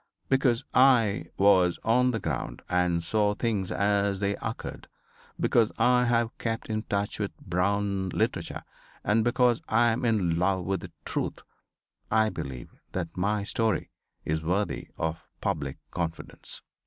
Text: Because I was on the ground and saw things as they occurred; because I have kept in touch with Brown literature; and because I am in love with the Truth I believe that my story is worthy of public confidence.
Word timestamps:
Because 0.29 0.63
I 0.73 1.25
was 1.37 1.77
on 1.83 2.09
the 2.09 2.19
ground 2.19 2.63
and 2.67 3.03
saw 3.03 3.35
things 3.35 3.71
as 3.71 4.19
they 4.19 4.35
occurred; 4.37 4.87
because 5.39 5.71
I 5.77 6.05
have 6.05 6.35
kept 6.39 6.71
in 6.71 6.81
touch 6.81 7.19
with 7.19 7.37
Brown 7.37 8.09
literature; 8.09 8.63
and 9.03 9.23
because 9.23 9.61
I 9.69 9.89
am 9.89 10.03
in 10.03 10.39
love 10.39 10.65
with 10.65 10.79
the 10.79 10.91
Truth 11.05 11.43
I 12.09 12.29
believe 12.31 12.73
that 12.93 13.15
my 13.15 13.43
story 13.43 13.91
is 14.25 14.41
worthy 14.41 14.87
of 14.97 15.23
public 15.39 15.77
confidence. 15.91 16.63